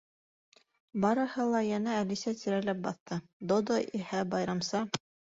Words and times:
Барыһы 1.01 1.43
ла 1.49 1.59
йәнә 1.67 1.97
Әлисә 2.03 2.33
тирәләп 2.39 2.79
баҫты, 2.85 3.17
Додо 3.51 3.77
иһә 3.99 4.23
байрамса 4.33 4.83